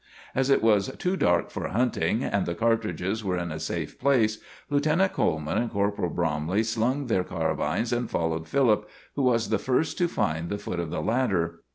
As 0.33 0.49
it 0.49 0.63
was 0.63 0.87
too 0.97 1.15
dark 1.15 1.51
for 1.51 1.67
hunting, 1.67 2.23
and 2.23 2.47
the 2.47 2.55
cartridges 2.55 3.23
were 3.23 3.37
in 3.37 3.51
a 3.51 3.59
safe 3.59 3.99
place, 3.99 4.39
Lieutenant 4.67 5.13
Coleman 5.13 5.59
and 5.59 5.69
Corporal 5.69 6.09
Bromley 6.09 6.63
slung 6.63 7.05
their 7.05 7.23
carbines 7.23 7.93
and 7.93 8.09
followed 8.09 8.47
Philip, 8.47 8.89
who 9.13 9.21
was 9.21 9.49
the 9.49 9.59
first 9.59 9.99
to 9.99 10.07
find 10.07 10.49
the 10.49 10.57
foot 10.57 10.79
of 10.79 10.89
the 10.89 11.03
ladder. 11.03 11.59